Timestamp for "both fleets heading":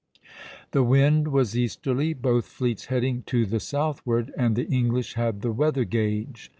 2.15-3.21